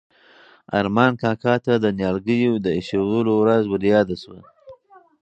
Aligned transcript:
ارمان 0.77 1.11
کاکا 1.21 1.53
ته 1.65 1.73
د 1.83 1.85
نیالګیو 1.97 2.53
د 2.65 2.67
ایښودلو 2.77 3.33
ورځ 3.41 3.63
وریاده 3.67 4.15
شوه. 4.23 4.39